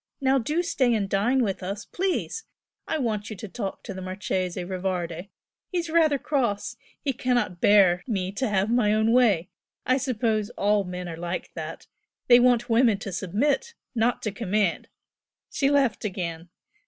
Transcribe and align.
Now 0.19 0.39
do 0.39 0.63
stay 0.63 0.95
and 0.95 1.07
dine 1.07 1.43
with 1.43 1.61
us, 1.61 1.85
please! 1.85 2.45
I 2.87 2.97
want 2.97 3.29
you 3.29 3.35
to 3.35 3.47
talk 3.47 3.83
to 3.83 3.93
the 3.93 4.01
Marchese 4.01 4.59
Rivardi 4.63 5.29
he's 5.69 5.91
rather 5.91 6.17
cross! 6.17 6.75
He 7.03 7.13
cannot 7.13 7.61
bear 7.61 8.01
me 8.07 8.31
to 8.31 8.49
have 8.49 8.71
my 8.71 8.93
own 8.95 9.11
way! 9.11 9.49
I 9.85 9.97
suppose 9.97 10.49
all 10.57 10.85
men 10.85 11.07
are 11.07 11.17
like 11.17 11.53
that! 11.53 11.85
they 12.29 12.39
want 12.39 12.67
women 12.67 12.97
to 12.97 13.11
submit, 13.11 13.75
not 13.93 14.23
to 14.23 14.31
command!" 14.31 14.87
She 15.51 15.69
laughed 15.69 16.03
again. 16.03 16.49